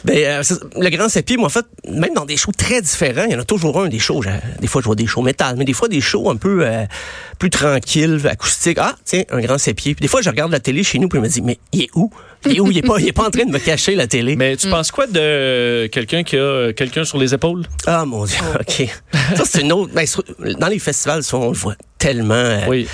Ben, 0.05 0.17
euh, 0.17 0.43
le 0.77 0.89
grand 0.91 1.09
sépier, 1.09 1.37
moi, 1.37 1.47
en 1.47 1.51
fait, 1.51 1.67
même 1.89 2.15
dans 2.15 2.25
des 2.25 2.37
shows 2.37 2.53
très 2.57 2.81
différents, 2.81 3.25
il 3.25 3.33
y 3.33 3.35
en 3.37 3.41
a 3.41 3.45
toujours 3.45 3.81
un, 3.81 3.89
des 3.89 3.99
shows. 3.99 4.23
Des 4.61 4.67
fois, 4.67 4.81
je 4.81 4.87
vois 4.87 4.95
des 4.95 5.07
shows 5.07 5.23
métal, 5.23 5.57
mais 5.59 5.65
des 5.65 5.73
fois, 5.73 5.89
des 5.89 6.01
shows 6.01 6.31
un 6.31 6.37
peu 6.37 6.61
euh, 6.65 6.85
plus 7.39 7.51
tranquilles, 7.51 8.21
acoustiques. 8.31 8.79
Ah, 8.81 8.95
tiens, 9.05 9.25
un 9.31 9.41
grand 9.41 9.59
sépier. 9.59 9.95
Puis 9.95 10.03
des 10.03 10.09
fois, 10.09 10.23
je 10.23 10.31
regarde 10.31 10.53
la 10.53 10.61
télé 10.61 10.83
chez 10.85 10.99
nous, 10.99 11.09
puis 11.09 11.19
je 11.19 11.23
me 11.25 11.29
dis, 11.29 11.43
mais 11.43 11.59
il 11.73 11.83
est 11.83 11.91
où? 11.95 12.11
Il 12.47 12.57
est 12.57 12.61
où? 12.61 12.71
Il 12.71 12.79
est 12.79 12.83
pas, 12.83 12.99
il 13.01 13.09
est 13.09 13.13
pas 13.13 13.27
en 13.27 13.31
train 13.31 13.45
de 13.45 13.51
me 13.51 13.59
cacher 13.59 13.97
la 13.97 14.07
télé. 14.07 14.37
Mais 14.37 14.57
tu 14.57 14.71
penses 14.71 14.93
quoi 14.93 15.07
de 15.09 15.89
quelqu'un 15.91 16.23
qui 16.23 16.37
a 16.37 16.73
quelqu'un 16.73 17.05
sur 17.05 17.19
les 17.19 17.35
épaules? 17.35 17.65
Ah, 17.87 18.05
mon 18.05 18.25
Dieu, 18.25 18.39
OK. 18.61 18.89
Ça, 19.37 19.43
c'est 19.45 19.63
une 19.63 19.73
autre. 19.73 19.93
Ben, 19.93 20.07
sur- 20.07 20.23
dans 20.59 20.69
les 20.69 20.79
festivals, 20.79 21.25
ça, 21.25 21.37
on 21.37 21.49
le 21.51 21.57
voit 21.57 21.75
tellement. 21.99 22.35
euh, 22.35 22.61
Oui. 22.69 22.87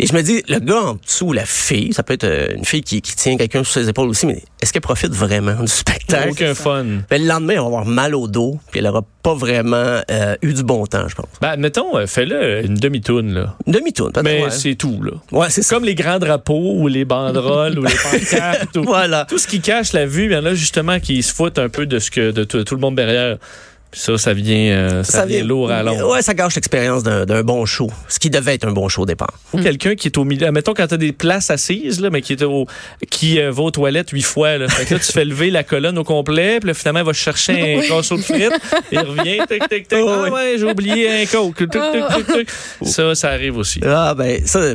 Et 0.00 0.06
je 0.06 0.12
me 0.14 0.22
dis, 0.22 0.42
le 0.48 0.58
gars 0.60 0.80
en 0.80 0.94
dessous, 0.94 1.32
la 1.32 1.44
fille, 1.46 1.92
ça 1.92 2.02
peut 2.02 2.14
être 2.14 2.24
euh, 2.24 2.48
une 2.54 2.64
fille 2.64 2.82
qui, 2.82 3.00
qui 3.02 3.16
tient 3.16 3.36
quelqu'un 3.36 3.64
sur 3.64 3.72
ses 3.80 3.88
épaules 3.88 4.08
aussi, 4.08 4.26
mais 4.26 4.42
est-ce 4.60 4.72
qu'elle 4.72 4.82
profite 4.82 5.12
vraiment 5.12 5.54
du 5.60 5.66
spectacle? 5.68 6.30
Aucun 6.30 6.54
fun. 6.54 6.84
Ben, 7.10 7.20
le 7.22 7.26
lendemain, 7.28 7.54
elle 7.54 7.60
va 7.60 7.66
avoir 7.66 7.84
mal 7.86 8.14
au 8.14 8.28
dos, 8.28 8.58
puis 8.70 8.78
elle 8.80 8.86
aura 8.86 9.02
pas 9.22 9.34
vraiment 9.34 10.00
euh, 10.10 10.36
eu 10.42 10.54
du 10.54 10.62
bon 10.62 10.86
temps, 10.86 11.08
je 11.08 11.14
pense. 11.16 11.26
Ben, 11.40 11.48
admettons, 11.50 11.96
euh, 11.96 12.06
fais-le 12.06 12.64
une 12.64 12.74
demi-toune, 12.74 13.34
là. 13.34 13.56
Une 13.66 13.72
demi-tourne, 13.72 14.12
peut-être. 14.12 14.24
Mais 14.24 14.44
ouais. 14.44 14.50
c'est 14.50 14.74
tout, 14.76 15.02
là. 15.02 15.12
Ouais, 15.32 15.48
c'est 15.50 15.62
ça. 15.62 15.74
Comme 15.74 15.84
les 15.84 15.94
grands 15.96 16.18
drapeaux 16.18 16.74
ou 16.76 16.86
les 16.88 17.04
banderoles 17.04 17.78
ou 17.78 17.84
les 17.84 17.94
pancartes. 18.30 18.76
ou- 18.76 18.84
Voilà. 18.84 19.24
Tout 19.28 19.38
ce 19.38 19.48
qui 19.48 19.60
cache 19.60 19.92
la 19.92 20.06
vue, 20.06 20.26
il 20.26 20.32
y 20.32 20.36
en 20.36 20.44
a 20.44 20.54
justement 20.54 21.00
qui 21.00 21.22
se 21.22 21.34
foutent 21.34 21.58
un 21.58 21.68
peu 21.68 21.86
de 21.86 21.98
ce 21.98 22.10
que 22.10 22.30
de 22.30 22.44
tout, 22.44 22.62
tout 22.64 22.74
le 22.74 22.80
monde 22.80 22.94
derrière. 22.96 23.36
Ça, 23.92 24.18
ça 24.18 24.34
vient, 24.34 24.70
euh, 24.70 25.02
ça, 25.02 25.24
vient 25.24 25.42
lourd 25.42 25.70
à 25.70 25.82
long. 25.82 26.12
Ouais, 26.12 26.20
ça 26.20 26.34
gâche 26.34 26.54
l'expérience 26.56 27.02
d'un 27.02 27.42
bon 27.42 27.64
show. 27.64 27.90
Ce 28.08 28.18
qui 28.18 28.28
devait 28.28 28.54
être 28.54 28.66
un 28.66 28.72
bon 28.72 28.88
show 28.88 29.02
au 29.02 29.06
départ. 29.06 29.32
Ou 29.54 29.62
quelqu'un 29.62 29.94
qui 29.94 30.08
est 30.08 30.18
au 30.18 30.24
milieu. 30.24 30.50
Mettons 30.52 30.74
quand 30.74 30.86
t'as 30.86 30.98
des 30.98 31.12
places 31.12 31.50
assises, 31.50 32.00
là, 32.00 32.10
mais 32.10 32.20
qui 32.20 32.34
est 32.34 32.42
au, 32.42 32.66
qui 33.10 33.40
euh, 33.40 33.50
va 33.50 33.62
aux 33.62 33.70
toilettes 33.70 34.10
huit 34.10 34.22
fois. 34.22 34.58
Là. 34.58 34.68
Fait 34.68 34.84
que 34.84 34.94
là, 34.94 35.00
tu 35.00 35.10
fais 35.10 35.24
lever 35.24 35.50
la 35.50 35.64
colonne 35.64 35.96
au 35.96 36.04
complet, 36.04 36.60
puis 36.60 36.68
là, 36.68 36.74
finalement, 36.74 37.00
il 37.00 37.06
va 37.06 37.12
chercher 37.14 37.78
un 37.78 37.80
casseau 37.88 38.18
de 38.18 38.22
frites, 38.22 38.52
il 38.92 38.98
revient, 38.98 39.40
tic, 39.48 39.68
tic, 39.68 39.88
tic. 39.88 39.98
Oh, 40.00 40.08
ah 40.08 40.22
oui. 40.24 40.30
ouais, 40.30 40.54
j'ai 40.58 40.64
oublié 40.64 41.22
un 41.22 41.26
coke. 41.26 41.56
Tuc. 41.56 42.48
Ça, 42.82 43.14
ça 43.14 43.30
arrive 43.30 43.56
aussi. 43.56 43.80
Ah, 43.84 44.14
ben, 44.16 44.46
ça, 44.46 44.74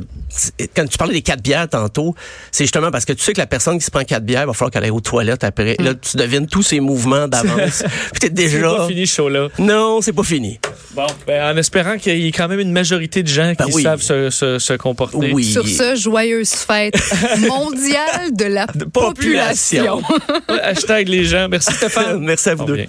quand 0.75 0.87
tu 0.87 0.97
parlais 0.97 1.13
des 1.13 1.21
quatre 1.21 1.41
bières 1.41 1.67
tantôt, 1.69 2.15
c'est 2.51 2.63
justement 2.63 2.91
parce 2.91 3.05
que 3.05 3.13
tu 3.13 3.23
sais 3.23 3.33
que 3.33 3.39
la 3.39 3.47
personne 3.47 3.77
qui 3.77 3.85
se 3.85 3.91
prend 3.91 4.03
quatre 4.03 4.25
bières, 4.25 4.45
va 4.47 4.53
falloir 4.53 4.71
qu'elle 4.71 4.83
aille 4.83 4.89
aux 4.91 4.99
toilettes 5.01 5.43
après. 5.43 5.75
Là, 5.79 5.93
tu 5.95 6.17
devines 6.17 6.47
tous 6.47 6.63
ses 6.63 6.79
mouvements 6.79 7.27
d'avance. 7.27 7.83
Puis 8.11 8.19
t'es 8.19 8.27
C'est 8.27 8.33
déjà. 8.33 8.75
pas 8.75 8.87
fini 8.87 9.07
ce 9.07 9.15
show-là. 9.15 9.47
Non, 9.59 10.01
c'est 10.01 10.13
pas 10.13 10.23
fini. 10.23 10.59
Bon, 10.91 11.07
ben, 11.27 11.53
en 11.53 11.57
espérant 11.57 11.97
qu'il 11.97 12.17
y 12.19 12.27
ait 12.27 12.31
quand 12.31 12.47
même 12.47 12.59
une 12.59 12.71
majorité 12.71 13.23
de 13.23 13.27
gens 13.27 13.53
Ben 13.57 13.65
qui 13.65 13.73
oui. 13.73 13.83
savent 13.83 14.01
se, 14.01 14.29
se, 14.29 14.59
se 14.59 14.73
comporter. 14.73 15.31
Oui. 15.33 15.43
Sur 15.43 15.67
ce, 15.67 15.95
joyeuse 15.95 16.51
fête 16.53 16.95
mondiale 17.47 18.31
de 18.33 18.45
la 18.45 18.67
population. 18.91 20.01
hashtag 20.63 21.07
les 21.09 21.23
gens. 21.25 21.47
Merci 21.49 21.73
Stéphane. 21.73 22.19
Merci 22.19 22.49
à 22.49 22.55
vous 22.55 22.63
On 22.63 22.67
deux. 22.67 22.85